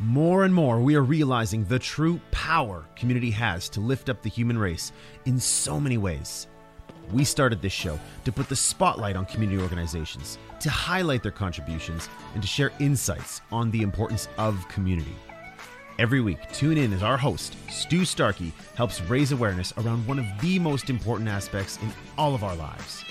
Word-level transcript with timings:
More 0.00 0.44
and 0.44 0.54
more, 0.54 0.78
we 0.78 0.94
are 0.94 1.02
realizing 1.02 1.64
the 1.64 1.80
true 1.80 2.20
power 2.30 2.86
community 2.94 3.32
has 3.32 3.68
to 3.70 3.80
lift 3.80 4.08
up 4.08 4.22
the 4.22 4.28
human 4.28 4.56
race 4.56 4.92
in 5.24 5.40
so 5.40 5.80
many 5.80 5.98
ways. 5.98 6.46
We 7.10 7.24
started 7.24 7.60
this 7.60 7.72
show 7.72 7.98
to 8.24 8.30
put 8.30 8.48
the 8.48 8.54
spotlight 8.54 9.16
on 9.16 9.26
community 9.26 9.60
organizations, 9.60 10.38
to 10.60 10.70
highlight 10.70 11.24
their 11.24 11.32
contributions, 11.32 12.08
and 12.34 12.42
to 12.42 12.48
share 12.48 12.70
insights 12.78 13.40
on 13.50 13.72
the 13.72 13.82
importance 13.82 14.28
of 14.38 14.68
community. 14.68 15.16
Every 15.98 16.20
week, 16.20 16.38
tune 16.52 16.78
in 16.78 16.92
as 16.92 17.02
our 17.02 17.16
host, 17.16 17.56
Stu 17.68 18.04
Starkey, 18.04 18.52
helps 18.76 19.00
raise 19.00 19.32
awareness 19.32 19.72
around 19.78 20.06
one 20.06 20.20
of 20.20 20.26
the 20.40 20.60
most 20.60 20.90
important 20.90 21.28
aspects 21.28 21.76
in 21.82 21.92
all 22.16 22.36
of 22.36 22.44
our 22.44 22.54
lives. 22.54 23.04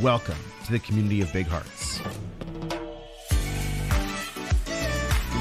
Welcome 0.00 0.38
to 0.66 0.70
the 0.70 0.78
community 0.78 1.22
of 1.22 1.32
Big 1.32 1.48
Hearts. 1.48 2.00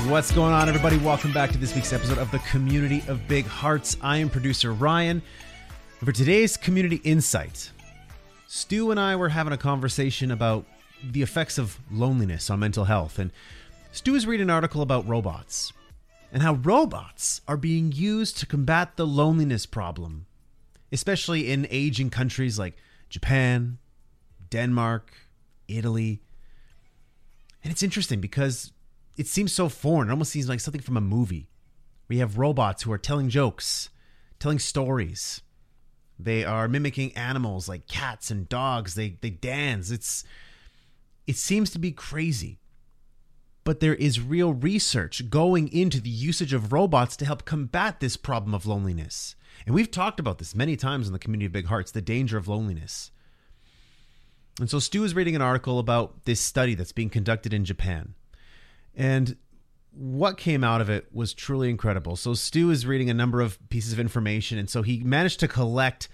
What's 0.10 0.32
going 0.32 0.54
on, 0.54 0.68
everybody? 0.68 0.98
Welcome 0.98 1.32
back 1.32 1.52
to 1.52 1.60
this 1.60 1.76
week's 1.76 1.94
episode 1.94 2.18
of 2.18 2.32
the 2.32 2.40
Community 2.40 3.04
of 3.08 3.28
Big 3.28 3.46
Hearts. 3.46 3.96
I 4.02 4.18
am 4.18 4.28
producer 4.28 4.74
Ryan. 4.74 5.22
For 6.04 6.12
today's 6.12 6.58
community 6.58 6.96
insight, 7.04 7.70
Stu 8.48 8.90
and 8.90 9.00
I 9.00 9.16
were 9.16 9.30
having 9.30 9.54
a 9.54 9.58
conversation 9.58 10.32
about 10.32 10.66
the 11.04 11.22
effects 11.22 11.60
of 11.60 11.78
loneliness 11.92 12.50
on 12.50 12.60
mental 12.60 12.86
health. 12.86 13.20
And 13.20 13.30
Stu 13.92 14.14
was 14.14 14.26
reading 14.26 14.46
an 14.46 14.50
article 14.50 14.82
about 14.82 15.08
robots 15.08 15.74
and 16.34 16.42
how 16.42 16.54
robots 16.54 17.42
are 17.48 17.56
being 17.56 17.92
used 17.92 18.40
to 18.40 18.48
combat 18.48 18.96
the 18.96 19.06
loneliness 19.06 19.68
problem, 19.68 20.26
especially 20.92 21.52
in 21.52 21.68
aging 21.70 22.10
countries 22.10 22.58
like 22.58 22.76
Japan, 23.10 23.78
Denmark, 24.50 25.14
Italy. 25.68 26.20
And 27.64 27.72
it's 27.72 27.84
interesting 27.84 28.20
because 28.20 28.72
it 29.20 29.28
seems 29.28 29.52
so 29.52 29.68
foreign. 29.68 30.08
It 30.08 30.12
almost 30.12 30.32
seems 30.32 30.48
like 30.48 30.62
something 30.62 30.82
from 30.82 30.96
a 30.96 31.02
movie. 31.02 31.50
We 32.08 32.20
have 32.20 32.38
robots 32.38 32.84
who 32.84 32.92
are 32.94 32.98
telling 32.98 33.28
jokes, 33.28 33.90
telling 34.40 34.60
stories. 34.60 35.42
They 36.18 36.46
are 36.46 36.70
mimicking 36.70 37.18
animals 37.18 37.68
like 37.68 37.86
cats 37.86 38.32
and 38.32 38.48
dogs. 38.48 38.96
They 38.96 39.18
they 39.20 39.30
dance. 39.30 39.92
It's 39.92 40.24
it 41.28 41.36
seems 41.36 41.70
to 41.72 41.80
be 41.80 41.92
crazy. 41.92 42.62
But 43.66 43.82
there 43.82 43.94
is 43.94 44.22
real 44.22 44.54
research 44.54 45.30
going 45.30 45.68
into 45.68 46.00
the 46.00 46.10
usage 46.10 46.54
of 46.54 46.72
robots 46.72 47.18
to 47.18 47.26
help 47.26 47.44
combat 47.44 48.00
this 48.00 48.16
problem 48.16 48.54
of 48.54 48.66
loneliness. 48.66 49.36
And 49.66 49.76
we've 49.76 49.92
talked 49.92 50.22
about 50.22 50.38
this 50.38 50.56
many 50.56 50.78
times 50.78 51.08
in 51.08 51.14
the 51.14 51.20
community 51.20 51.48
of 51.48 51.52
Big 51.52 51.66
Hearts, 51.66 51.92
the 51.92 52.02
danger 52.02 52.38
of 52.38 52.48
loneliness. 52.48 53.12
And 54.62 54.70
so 54.70 54.80
Stu 54.80 55.04
is 55.04 55.14
reading 55.14 55.36
an 55.36 55.42
article 55.42 55.78
about 55.78 56.24
this 56.24 56.40
study 56.40 56.74
that's 56.74 56.94
being 56.94 57.10
conducted 57.10 57.54
in 57.54 57.66
Japan. 57.66 58.16
And 58.96 59.38
what 59.92 60.38
came 60.38 60.64
out 60.64 60.82
of 60.82 60.90
it 60.90 61.08
was 61.12 61.34
truly 61.34 61.70
incredible. 61.70 62.16
So 62.16 62.34
Stu 62.34 62.72
is 62.72 62.86
reading 62.86 63.10
a 63.10 63.14
number 63.14 63.42
of 63.42 63.58
pieces 63.70 63.94
of 63.94 64.00
information, 64.00 64.58
and 64.58 64.70
so 64.70 64.82
he 64.82 65.04
managed 65.04 65.40
to 65.42 65.48
collect 65.48 66.08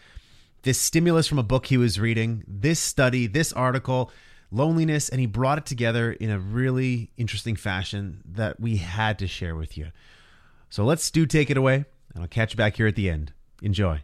this 0.63 0.79
stimulus 0.79 1.27
from 1.27 1.37
a 1.37 1.43
book 1.43 1.67
he 1.67 1.77
was 1.77 1.99
reading, 1.99 2.43
this 2.47 2.79
study, 2.79 3.27
this 3.27 3.53
article, 3.53 4.11
loneliness, 4.49 5.09
and 5.09 5.19
he 5.19 5.27
brought 5.27 5.57
it 5.59 5.65
together 5.65 6.11
in 6.13 6.31
a 6.31 6.39
really 6.39 7.11
interesting 7.17 7.55
fashion 7.55 8.21
that 8.25 8.59
we 8.59 8.77
had 8.77 9.19
to 9.19 9.27
share 9.27 9.55
with 9.55 9.77
you. 9.77 9.89
So 10.69 10.83
let's 10.83 11.03
Stu 11.03 11.25
take 11.25 11.49
it 11.49 11.57
away, 11.57 11.85
and 12.13 12.23
I'll 12.23 12.27
catch 12.27 12.53
you 12.53 12.57
back 12.57 12.77
here 12.77 12.87
at 12.87 12.95
the 12.95 13.09
end. 13.09 13.33
Enjoy. 13.61 14.01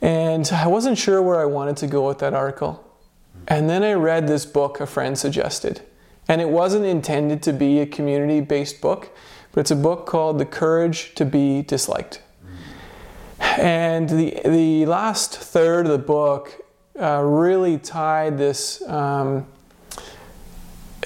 And 0.00 0.50
I 0.50 0.66
wasn't 0.66 0.96
sure 0.96 1.20
where 1.20 1.38
I 1.38 1.44
wanted 1.44 1.76
to 1.78 1.86
go 1.86 2.06
with 2.06 2.20
that 2.20 2.32
article. 2.32 2.89
And 3.50 3.68
then 3.68 3.82
I 3.82 3.94
read 3.94 4.28
this 4.28 4.46
book 4.46 4.80
a 4.80 4.86
friend 4.86 5.18
suggested. 5.18 5.82
And 6.28 6.40
it 6.40 6.48
wasn't 6.48 6.86
intended 6.86 7.42
to 7.42 7.52
be 7.52 7.80
a 7.80 7.86
community 7.86 8.40
based 8.40 8.80
book, 8.80 9.10
but 9.50 9.62
it's 9.62 9.72
a 9.72 9.76
book 9.76 10.06
called 10.06 10.38
The 10.38 10.46
Courage 10.46 11.16
to 11.16 11.24
Be 11.24 11.62
Disliked. 11.62 12.22
And 13.40 14.08
the, 14.08 14.40
the 14.44 14.86
last 14.86 15.36
third 15.36 15.86
of 15.86 15.92
the 15.92 15.98
book 15.98 16.64
uh, 16.98 17.22
really 17.24 17.78
tied 17.78 18.38
this. 18.38 18.80
Um, 18.88 19.46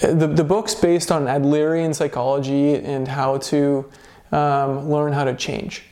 the, 0.02 0.26
the 0.26 0.44
book's 0.44 0.74
based 0.74 1.10
on 1.10 1.24
Adlerian 1.24 1.94
psychology 1.94 2.74
and 2.74 3.08
how 3.08 3.38
to 3.38 3.90
um, 4.32 4.90
learn 4.90 5.14
how 5.14 5.24
to 5.24 5.34
change. 5.34 5.84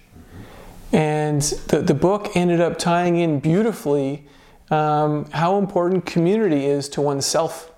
And 0.93 1.41
the, 1.69 1.81
the 1.81 1.95
book 1.95 2.37
ended 2.37 2.61
up 2.61 2.79
tying 2.79 3.17
in 3.17 3.41
beautifully 3.41 4.27
um, 4.73 5.27
how 5.33 5.59
important 5.59 6.07
community 6.07 6.65
is 6.65 6.89
to 6.89 7.03
oneself. 7.03 7.71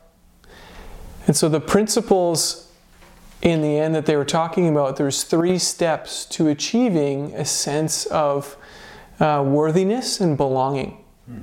And 1.27 1.37
so 1.37 1.49
the 1.49 1.61
principles 1.61 2.73
in 3.43 3.63
the 3.63 3.79
end 3.79 3.95
that 3.97 4.07
they 4.07 4.17
were 4.17 4.25
talking 4.25 4.69
about, 4.69 4.97
there's 4.97 5.25
three 5.25 5.59
steps 5.59 6.25
to 6.27 6.49
achieving 6.49 7.35
a 7.35 7.45
sense 7.45 8.07
of 8.07 8.57
uh, 9.19 9.43
worthiness 9.45 10.21
and 10.21 10.37
belonging. 10.37 11.05
Hmm. 11.27 11.39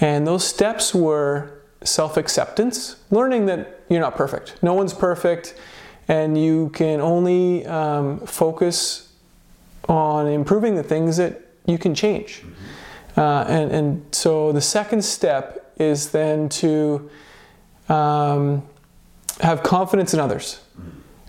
And 0.00 0.26
those 0.26 0.46
steps 0.46 0.94
were 0.94 1.60
self 1.84 2.16
acceptance, 2.16 2.96
learning 3.10 3.46
that 3.46 3.82
you're 3.90 4.00
not 4.00 4.16
perfect. 4.16 4.60
No 4.62 4.72
one's 4.72 4.94
perfect, 4.94 5.54
and 6.08 6.42
you 6.42 6.70
can 6.70 7.00
only 7.00 7.66
um, 7.66 8.20
focus 8.20 9.12
on 9.86 10.26
improving 10.26 10.76
the 10.76 10.82
things 10.82 11.18
that 11.18 11.42
you 11.66 11.76
can 11.76 11.94
change. 11.94 12.40
Mm-hmm. 12.40 12.52
Uh, 13.18 13.44
and, 13.48 13.72
and 13.72 14.14
so 14.14 14.52
the 14.52 14.60
second 14.60 15.02
step 15.02 15.72
is 15.78 16.10
then 16.10 16.48
to 16.48 17.10
um, 17.88 18.62
have 19.40 19.62
confidence 19.62 20.14
in 20.14 20.20
others. 20.20 20.60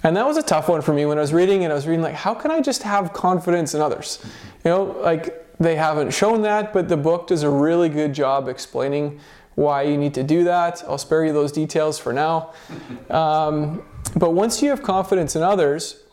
And 0.03 0.15
that 0.15 0.25
was 0.25 0.37
a 0.37 0.43
tough 0.43 0.69
one 0.69 0.81
for 0.81 0.93
me 0.93 1.05
when 1.05 1.17
I 1.17 1.21
was 1.21 1.33
reading 1.33 1.63
it. 1.63 1.71
I 1.71 1.73
was 1.73 1.87
reading, 1.87 2.03
like, 2.03 2.13
how 2.13 2.33
can 2.33 2.51
I 2.51 2.61
just 2.61 2.83
have 2.83 3.11
confidence 3.11 3.73
in 3.73 3.81
others? 3.81 4.23
You 4.63 4.71
know, 4.71 4.83
like 5.01 5.57
they 5.57 5.75
haven't 5.75 6.11
shown 6.11 6.43
that, 6.43 6.71
but 6.71 6.87
the 6.87 6.95
book 6.95 7.27
does 7.27 7.43
a 7.43 7.49
really 7.49 7.89
good 7.89 8.13
job 8.13 8.47
explaining 8.47 9.19
why 9.55 9.81
you 9.81 9.97
need 9.97 10.13
to 10.13 10.23
do 10.23 10.45
that. 10.45 10.83
I'll 10.87 10.97
spare 10.97 11.25
you 11.25 11.33
those 11.33 11.51
details 11.51 11.99
for 11.99 12.13
now. 12.13 12.53
Um, 13.09 13.83
but 14.15 14.31
once 14.31 14.61
you 14.61 14.69
have 14.69 14.83
confidence 14.83 15.35
in 15.35 15.43
others, 15.43 16.03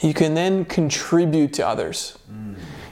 you 0.00 0.14
can 0.14 0.34
then 0.34 0.64
contribute 0.64 1.52
to 1.54 1.66
others. 1.66 2.18
Mm. 2.30 2.47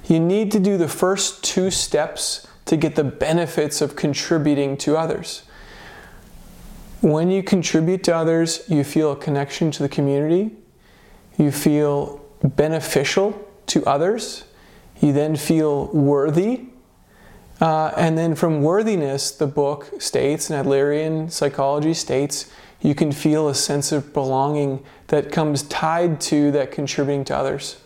You 0.07 0.21
need 0.21 0.53
to 0.53 0.61
do 0.61 0.77
the 0.77 0.89
first 0.89 1.43
two 1.43 1.71
steps 1.71 2.47
to 2.67 2.77
get 2.77 2.97
the 2.97 3.05
benefits 3.05 3.81
of 3.81 3.97
contributing 3.97 4.77
to 4.79 4.97
others. 4.97 5.43
When 7.01 7.31
you 7.31 7.43
contribute 7.43 8.05
to 8.05 8.17
others, 8.17 8.65
you 8.69 8.85
feel 8.85 9.13
a 9.13 9.17
connection 9.17 9.71
to 9.73 9.83
the 9.83 9.89
community, 9.89 10.53
you 11.37 11.51
feel 11.51 12.25
beneficial 12.43 13.47
to 13.67 13.85
others, 13.85 14.45
you 15.01 15.13
then 15.13 15.37
feel 15.37 15.87
worthy. 15.89 16.67
Uh, 17.61 17.93
and 17.97 18.19
then 18.19 18.35
from 18.35 18.63
worthiness, 18.63 19.31
the 19.31 19.47
book 19.47 19.91
states, 20.01 20.51
and 20.51 20.67
Adlerian 20.67 21.31
psychology 21.31 21.95
states, 21.95 22.51
you 22.81 22.95
can 22.95 23.13
feel 23.13 23.49
a 23.49 23.55
sense 23.55 23.93
of 23.93 24.13
belonging 24.13 24.85
that 25.09 25.33
comes 25.33 25.63
tied 25.63 26.21
to 26.21 26.51
that 26.53 26.71
contributing 26.71 27.25
to 27.25 27.37
others. 27.37 27.77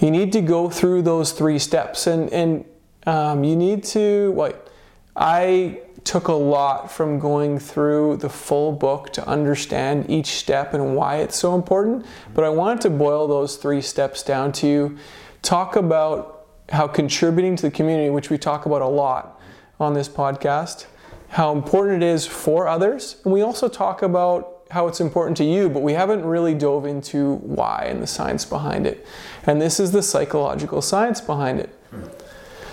You 0.00 0.10
need 0.10 0.32
to 0.32 0.40
go 0.40 0.70
through 0.70 1.02
those 1.02 1.32
three 1.32 1.58
steps, 1.58 2.06
and 2.06 2.32
and 2.32 2.64
um, 3.06 3.44
you 3.44 3.54
need 3.54 3.84
to 3.84 4.32
what 4.32 4.68
I 5.14 5.80
took 6.04 6.28
a 6.28 6.32
lot 6.32 6.90
from 6.90 7.18
going 7.18 7.58
through 7.58 8.16
the 8.16 8.28
full 8.28 8.72
book 8.72 9.12
to 9.12 9.26
understand 9.28 10.08
each 10.08 10.28
step 10.28 10.72
and 10.72 10.96
why 10.96 11.16
it's 11.16 11.36
so 11.36 11.54
important. 11.54 12.06
But 12.34 12.44
I 12.44 12.48
wanted 12.48 12.80
to 12.82 12.90
boil 12.90 13.28
those 13.28 13.56
three 13.56 13.82
steps 13.82 14.22
down 14.22 14.52
to 14.52 14.66
you. 14.66 14.98
Talk 15.42 15.76
about 15.76 16.46
how 16.70 16.86
contributing 16.86 17.56
to 17.56 17.62
the 17.62 17.70
community, 17.70 18.10
which 18.10 18.30
we 18.30 18.38
talk 18.38 18.66
about 18.66 18.80
a 18.82 18.86
lot 18.88 19.40
on 19.78 19.92
this 19.94 20.08
podcast, 20.08 20.86
how 21.28 21.52
important 21.52 22.02
it 22.02 22.06
is 22.06 22.26
for 22.26 22.66
others. 22.66 23.16
And 23.24 23.32
we 23.32 23.42
also 23.42 23.68
talk 23.68 24.02
about 24.02 24.49
how 24.70 24.86
it's 24.86 25.00
important 25.00 25.36
to 25.38 25.44
you, 25.44 25.68
but 25.68 25.82
we 25.82 25.92
haven't 25.92 26.24
really 26.24 26.54
dove 26.54 26.86
into 26.86 27.34
why 27.36 27.86
and 27.88 28.00
the 28.02 28.06
science 28.06 28.44
behind 28.44 28.86
it. 28.86 29.06
And 29.44 29.60
this 29.60 29.80
is 29.80 29.92
the 29.92 30.02
psychological 30.02 30.80
science 30.80 31.20
behind 31.20 31.60
it. 31.60 31.76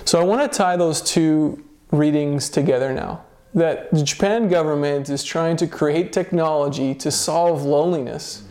So 0.06 0.22
I 0.22 0.24
want 0.24 0.50
to 0.50 0.58
tie 0.58 0.78
those 0.78 1.02
two 1.02 1.64
readings 1.92 2.50
together 2.50 2.94
now. 2.94 3.24
That 3.54 3.92
the 3.92 4.04
Japan 4.04 4.48
government 4.50 5.10
is 5.10 5.24
trying 5.24 5.58
to 5.58 5.68
create 5.68 6.14
technology 6.14 6.94
to 6.96 7.10
solve 7.10 7.64
loneliness. 7.64 8.44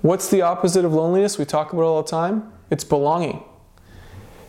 What's 0.00 0.28
the 0.30 0.42
opposite 0.42 0.84
of 0.84 0.94
loneliness? 0.94 1.36
We 1.36 1.44
talk 1.44 1.72
about 1.72 1.82
all 1.82 2.02
the 2.02 2.08
time. 2.08 2.50
It's 2.70 2.84
belonging. 2.84 3.44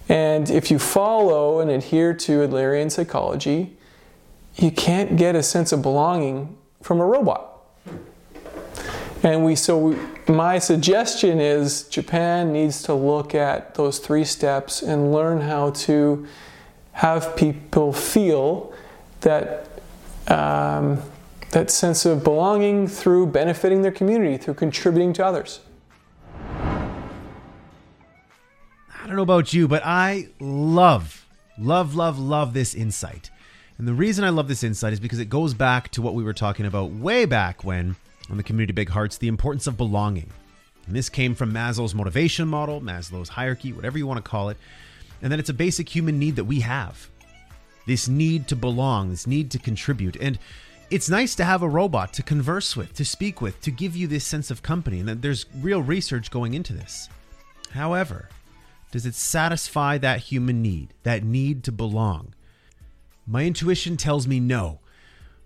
And 0.08 0.50
if 0.50 0.72
you 0.72 0.80
follow 0.80 1.60
and 1.60 1.70
adhere 1.70 2.14
to 2.14 2.40
Adlerian 2.40 2.90
psychology, 2.90 3.78
you 4.56 4.72
can't 4.72 5.18
get 5.18 5.36
a 5.36 5.44
sense 5.44 5.72
of 5.72 5.82
belonging 5.82 6.58
from 6.82 7.00
a 7.00 7.06
robot. 7.06 7.50
And 9.24 9.46
we 9.46 9.56
so 9.56 9.78
we, 9.78 9.98
my 10.28 10.58
suggestion 10.58 11.40
is 11.40 11.84
Japan 11.84 12.52
needs 12.52 12.82
to 12.84 12.94
look 12.94 13.36
at 13.36 13.76
those 13.76 14.00
three 14.00 14.24
steps 14.24 14.82
and 14.82 15.14
learn 15.14 15.42
how 15.42 15.72
to 15.72 16.26
have 16.94 17.36
people 17.36 17.94
feel 17.94 18.74
that 19.22 19.70
um, 20.28 21.02
that 21.52 21.70
sense 21.70 22.06
of 22.06 22.24
belonging 22.24 22.88
through 22.88 23.28
benefiting 23.28 23.84
their 23.84 23.92
community, 23.92 24.38
through 24.38 24.56
contributing 24.56 25.14
to 25.14 25.26
others. 25.26 25.60
I 29.04 29.08
don't 29.08 29.16
know 29.16 29.22
about 29.22 29.54
you, 29.54 29.68
but 29.68 29.84
I 29.86 30.30
love, 30.40 31.28
love, 31.60 31.96
love, 31.96 32.18
love 32.18 32.54
this 32.54 32.74
insight. 32.74 33.30
And 33.78 33.88
the 33.88 33.94
reason 33.94 34.24
I 34.24 34.30
love 34.30 34.48
this 34.48 34.64
insight 34.64 34.94
is 34.94 35.00
because 35.00 35.20
it 35.20 35.26
goes 35.26 35.54
back 35.54 35.90
to 35.90 36.02
what 36.02 36.14
we 36.14 36.24
were 36.24 36.34
talking 36.34 36.66
about 36.66 36.92
way 36.92 37.26
back 37.26 37.64
when 37.64 37.96
on 38.30 38.38
the 38.38 38.44
Community 38.44 38.74
Big 38.74 38.90
Hearts 38.90 39.18
the 39.18 39.28
importance 39.28 39.68
of 39.68 39.78
belonging. 39.78 40.30
And 40.88 40.96
this 40.96 41.10
came 41.10 41.36
from 41.36 41.54
Maslow's 41.54 41.96
motivation 41.96 42.48
model, 42.48 42.82
Maslow's 42.82 43.30
hierarchy, 43.30 43.74
whatever 43.74 43.98
you 43.98 44.08
want 44.08 44.24
to 44.24 44.30
call 44.30 44.50
it. 44.50 44.58
And 45.22 45.32
that 45.32 45.40
it's 45.40 45.50
a 45.50 45.54
basic 45.54 45.88
human 45.90 46.18
need 46.18 46.36
that 46.36 46.46
we 46.46 46.62
have 46.62 47.10
this 47.88 48.08
need 48.08 48.48
to 48.48 48.56
belong, 48.56 49.10
this 49.10 49.28
need 49.28 49.52
to 49.52 49.60
contribute. 49.60 50.16
And 50.18 50.38
it's 50.90 51.10
nice 51.10 51.36
to 51.36 51.44
have 51.44 51.62
a 51.62 51.70
robot 51.70 52.14
to 52.14 52.24
converse 52.24 52.76
with, 52.76 52.94
to 52.94 53.06
speak 53.06 53.42
with, 53.42 53.60
to 53.62 53.72
give 53.72 53.96
you 53.96 54.08
this 54.08 54.26
sense 54.26 54.52
of 54.52 54.62
company. 54.62 55.00
And 55.00 55.10
that 55.10 55.22
there's 55.22 55.46
real 55.62 55.82
research 55.82 56.32
going 56.32 56.54
into 56.54 56.74
this. 56.74 57.10
However, 57.72 58.30
does 58.92 59.06
it 59.06 59.16
satisfy 59.16 59.98
that 59.98 60.20
human 60.20 60.62
need, 60.62 60.94
that 61.04 61.24
need 61.24 61.64
to 61.64 61.72
belong? 61.72 62.34
My 63.26 63.46
intuition 63.46 63.98
tells 63.98 64.28
me 64.28 64.40
no, 64.40 64.80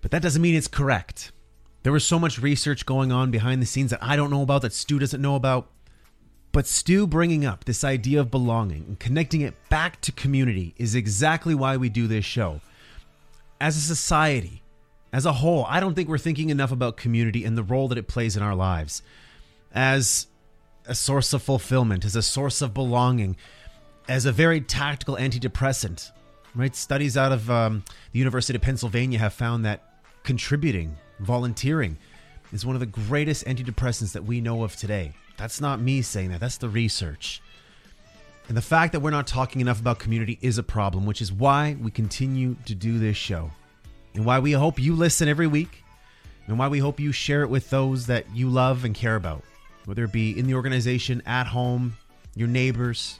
but 0.02 0.12
that 0.12 0.22
doesn't 0.22 0.42
mean 0.42 0.56
it's 0.56 0.68
correct. 0.68 1.32
There 1.86 1.94
was 1.94 2.04
so 2.04 2.18
much 2.18 2.42
research 2.42 2.88
going 2.88 3.12
on 3.12 3.30
behind 3.30 3.62
the 3.62 3.68
scenes 3.68 3.92
that 3.92 4.02
I 4.02 4.16
don't 4.16 4.32
know 4.32 4.42
about, 4.42 4.64
that 4.64 4.74
Stu 4.74 4.98
doesn't 4.98 5.22
know 5.22 5.36
about. 5.36 5.70
But 6.52 6.66
Stu 6.66 7.06
bringing 7.06 7.46
up 7.46 7.66
this 7.66 7.84
idea 7.84 8.22
of 8.22 8.32
belonging 8.32 8.86
and 8.88 9.00
connecting 9.00 9.42
it 9.42 9.54
back 9.70 10.02
to 10.02 10.12
community 10.12 10.74
is 10.78 10.96
exactly 10.96 11.54
why 11.54 11.78
we 11.78 11.90
do 11.90 12.08
this 12.08 12.26
show. 12.26 12.60
As 13.62 13.78
a 13.78 13.82
society, 13.82 14.64
as 15.14 15.28
a 15.28 15.34
whole, 15.34 15.64
I 15.70 15.80
don't 15.80 15.94
think 15.94 16.10
we're 16.10 16.18
thinking 16.18 16.50
enough 16.50 16.72
about 16.72 16.98
community 16.98 17.46
and 17.46 17.56
the 17.56 17.62
role 17.62 17.88
that 17.90 18.00
it 18.00 18.08
plays 18.08 18.36
in 18.36 18.42
our 18.42 18.56
lives. 18.56 19.04
As 19.72 20.26
a 20.88 20.96
source 20.96 21.34
of 21.34 21.44
fulfillment, 21.44 22.04
as 22.04 22.16
a 22.16 22.24
source 22.24 22.64
of 22.64 22.74
belonging, 22.74 23.38
as 24.08 24.26
a 24.26 24.32
very 24.32 24.60
tactical 24.60 25.18
antidepressant. 25.18 26.10
Right? 26.56 26.76
Studies 26.76 27.16
out 27.16 27.32
of 27.32 27.52
um, 27.52 27.84
the 28.12 28.18
University 28.18 28.56
of 28.56 28.64
Pennsylvania 28.64 29.20
have 29.20 29.34
found 29.34 29.66
that 29.66 29.84
contributing, 30.24 30.98
volunteering, 31.20 31.98
is 32.52 32.66
one 32.66 32.76
of 32.76 32.80
the 32.80 32.86
greatest 32.86 33.46
antidepressants 33.46 34.14
that 34.14 34.24
we 34.24 34.42
know 34.42 34.64
of 34.64 34.76
today. 34.76 35.14
That's 35.38 35.60
not 35.60 35.82
me 35.82 36.02
saying 36.02 36.30
that, 36.32 36.40
that's 36.40 36.58
the 36.58 36.70
research. 36.70 37.42
And 38.48 38.56
the 38.56 38.62
fact 38.62 38.94
that 38.94 39.00
we're 39.00 39.12
not 39.12 39.28
talking 39.28 39.62
enough 39.62 39.80
about 39.80 40.00
community 40.00 40.38
is 40.42 40.58
a 40.58 40.64
problem, 40.64 41.06
which 41.06 41.22
is 41.22 41.34
why 41.34 41.76
we 41.82 41.90
continue 41.92 42.56
to 42.66 42.76
do 42.76 43.00
this 43.00 43.18
show. 43.18 43.52
And 44.14 44.26
why 44.26 44.40
we 44.40 44.52
hope 44.52 44.80
you 44.80 44.96
listen 44.96 45.28
every 45.28 45.48
week, 45.48 45.84
and 46.48 46.60
why 46.60 46.68
we 46.68 46.80
hope 46.80 47.00
you 47.00 47.12
share 47.12 47.42
it 47.42 47.50
with 47.50 47.70
those 47.70 48.06
that 48.06 48.26
you 48.34 48.50
love 48.50 48.86
and 48.86 48.94
care 48.94 49.16
about 49.16 49.44
whether 49.86 50.04
it 50.04 50.12
be 50.12 50.38
in 50.38 50.48
the 50.48 50.56
organization, 50.56 51.22
at 51.26 51.48
home, 51.48 51.96
your 52.36 52.48
neighbors. 52.48 53.20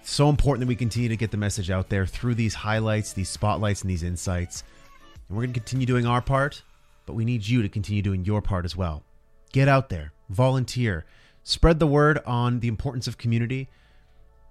It's 0.00 0.12
so 0.12 0.28
important 0.28 0.60
that 0.60 0.68
we 0.68 0.76
continue 0.76 1.08
to 1.08 1.16
get 1.16 1.30
the 1.30 1.36
message 1.36 1.70
out 1.70 1.88
there 1.88 2.06
through 2.06 2.34
these 2.34 2.54
highlights, 2.54 3.12
these 3.12 3.28
spotlights, 3.28 3.82
and 3.82 3.90
these 3.90 4.02
insights. 4.02 4.62
And 5.28 5.36
we're 5.36 5.44
going 5.44 5.54
to 5.54 5.60
continue 5.60 5.86
doing 5.86 6.06
our 6.06 6.20
part, 6.20 6.62
but 7.06 7.14
we 7.14 7.24
need 7.24 7.46
you 7.46 7.62
to 7.62 7.68
continue 7.68 8.02
doing 8.02 8.24
your 8.24 8.42
part 8.42 8.64
as 8.64 8.76
well. 8.76 9.04
Get 9.52 9.68
out 9.68 9.88
there, 9.88 10.12
volunteer, 10.28 11.06
spread 11.42 11.78
the 11.78 11.86
word 11.86 12.18
on 12.26 12.60
the 12.60 12.68
importance 12.68 13.06
of 13.06 13.16
community. 13.16 13.68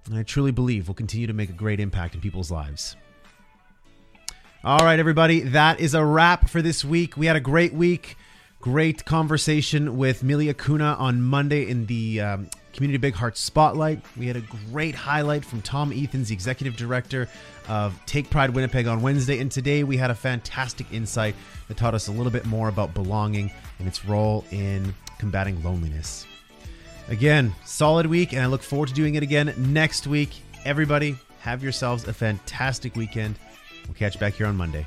And 0.06 0.18
I 0.18 0.24
truly 0.24 0.52
believe 0.52 0.88
we'll 0.88 0.96
continue 0.96 1.28
to 1.28 1.34
make 1.34 1.50
a 1.50 1.54
great 1.54 1.80
impact 1.80 2.16
in 2.16 2.22
people's 2.22 2.50
lives. 2.50 2.96
All 4.63 4.80
right, 4.80 4.98
everybody, 4.98 5.42
that 5.42 5.80
is 5.80 5.94
a 5.94 6.04
wrap 6.04 6.50
for 6.50 6.62
this 6.62 6.84
week. 6.84 7.18
We 7.18 7.28
had 7.28 7.36
a 7.36 7.42
great 7.42 7.74
week. 7.74 8.18
Great 8.62 9.06
conversation 9.06 9.96
with 9.96 10.24
Milia 10.24 10.58
Kuna 10.58 10.96
on 10.98 11.22
Monday 11.22 11.69
in 11.69 11.86
the 11.86 12.22
um, 12.22 12.50
Community 12.75 12.98
Big 12.98 13.16
Heart 13.16 13.38
Spotlight. 13.38 14.01
We 14.18 14.27
had 14.27 14.36
a 14.36 14.44
great 14.69 14.95
highlight 14.95 15.45
from 15.45 15.62
Tom 15.62 15.92
Ethans, 15.92 16.27
the 16.27 16.33
executive 16.33 16.75
director 16.75 17.30
of 17.69 17.98
Take 18.06 18.30
Pride 18.30 18.50
Winnipeg 18.50 18.86
on 18.86 19.01
Wednesday. 19.01 19.39
And 19.39 19.50
today 19.50 19.86
we 19.86 19.95
had 19.95 20.12
a 20.12 20.16
fantastic 20.16 20.92
insight 20.92 21.36
that 21.69 21.77
taught 21.77 21.94
us 21.94 22.10
a 22.10 22.12
little 22.12 22.31
bit 22.31 22.45
more 22.45 22.68
about 22.68 22.94
belonging 22.94 23.50
and 23.80 23.88
its 23.88 24.04
role 24.06 24.44
in 24.51 24.94
combating 25.19 25.63
loneliness. 25.63 26.27
Again, 27.07 27.56
solid 27.63 28.07
week, 28.07 28.33
and 28.33 28.42
I 28.42 28.48
look 28.48 28.62
forward 28.62 28.89
to 28.89 28.94
doing 28.94 29.16
it 29.16 29.24
again 29.24 29.54
next 29.57 30.06
week. 30.06 30.31
Everybody, 30.66 31.16
have 31.39 31.63
yourselves 31.63 32.07
a 32.07 32.13
fantastic 32.13 32.95
weekend. 32.95 33.39
We'll 33.88 33.94
catch 33.95 34.16
you 34.16 34.19
back 34.19 34.33
here 34.33 34.48
on 34.48 34.57
Monday. 34.57 34.86